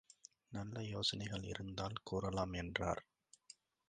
நல்ல 0.49 0.83
யோசனைகள் 0.83 1.43
இருந்தால் 1.43 2.01
கூறலாம் 2.03 2.53
என்றார். 2.53 3.01